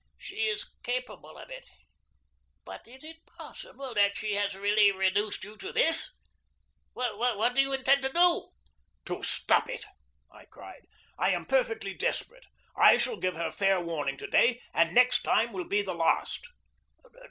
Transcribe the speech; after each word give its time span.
"She 0.17 0.45
is 0.47 0.65
capable 0.81 1.37
of 1.37 1.51
it. 1.51 1.67
But 2.65 2.87
is 2.87 3.03
it 3.03 3.23
possible 3.37 3.93
that 3.93 4.17
she 4.17 4.33
has 4.33 4.55
really 4.55 4.91
reduced 4.91 5.43
you 5.43 5.55
to 5.57 5.71
this? 5.71 6.15
What 6.93 7.53
do 7.53 7.61
you 7.61 7.71
intend 7.71 8.01
to 8.01 8.11
do?" 8.11 8.49
"To 9.05 9.21
stop 9.21 9.69
it!" 9.69 9.85
I 10.31 10.45
cried. 10.45 10.87
"I 11.19 11.29
am 11.29 11.45
perfectly 11.45 11.93
desperate; 11.93 12.47
I 12.75 12.97
shall 12.97 13.17
give 13.17 13.35
her 13.35 13.51
fair 13.51 13.79
warning 13.79 14.17
to 14.17 14.27
day, 14.27 14.59
and 14.73 14.89
the 14.89 14.93
next 14.93 15.21
time 15.21 15.53
will 15.53 15.65
be 15.67 15.83
the 15.83 15.93
last." 15.93 16.47